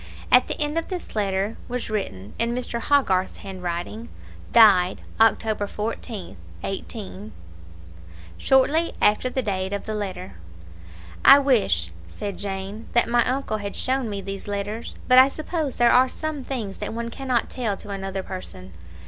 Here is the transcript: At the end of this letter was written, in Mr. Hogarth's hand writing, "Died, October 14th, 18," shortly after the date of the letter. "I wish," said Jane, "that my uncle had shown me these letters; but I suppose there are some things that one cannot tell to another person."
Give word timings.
At 0.31 0.47
the 0.47 0.59
end 0.59 0.79
of 0.79 0.87
this 0.87 1.15
letter 1.15 1.57
was 1.67 1.91
written, 1.91 2.33
in 2.39 2.55
Mr. 2.55 2.79
Hogarth's 2.81 3.37
hand 3.45 3.61
writing, 3.61 4.09
"Died, 4.51 5.03
October 5.19 5.67
14th, 5.67 6.37
18," 6.63 7.31
shortly 8.39 8.95
after 8.99 9.29
the 9.29 9.43
date 9.43 9.73
of 9.73 9.83
the 9.83 9.93
letter. 9.93 10.33
"I 11.23 11.37
wish," 11.37 11.91
said 12.09 12.39
Jane, 12.39 12.87
"that 12.93 13.07
my 13.07 13.23
uncle 13.29 13.57
had 13.57 13.75
shown 13.75 14.09
me 14.09 14.21
these 14.21 14.47
letters; 14.47 14.95
but 15.07 15.19
I 15.19 15.27
suppose 15.27 15.75
there 15.75 15.91
are 15.91 16.09
some 16.09 16.43
things 16.43 16.77
that 16.79 16.95
one 16.95 17.09
cannot 17.09 17.51
tell 17.51 17.77
to 17.77 17.89
another 17.91 18.23
person." 18.23 18.73